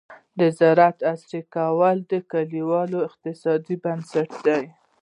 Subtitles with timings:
[0.39, 4.63] د زراعت عصري کول د کليوال اقتصاد بنسټ دی.